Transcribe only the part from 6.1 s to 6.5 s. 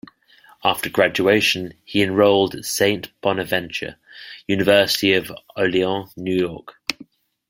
New